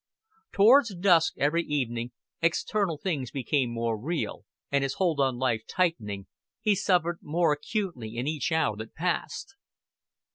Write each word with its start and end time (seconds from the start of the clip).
Toward 0.51 0.87
dusk 0.99 1.33
every 1.37 1.61
evening 1.63 2.11
external 2.41 2.97
things 2.97 3.29
became 3.29 3.69
more 3.69 3.95
real, 3.95 4.45
and 4.71 4.83
his 4.83 4.95
hold 4.95 5.19
on 5.19 5.37
life 5.37 5.61
tightening, 5.67 6.25
he 6.59 6.73
suffered 6.73 7.19
more 7.21 7.53
acutely 7.53 8.15
in 8.15 8.25
each 8.25 8.51
hour 8.51 8.75
that 8.77 8.95
passed. 8.95 9.53